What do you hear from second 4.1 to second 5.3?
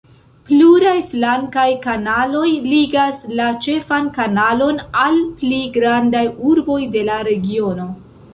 kanalon al